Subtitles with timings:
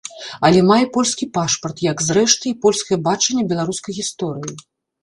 [0.47, 4.61] Але мае польскі пашпарт, як, зрэшты, і польскае бачанне беларускай гісторыі.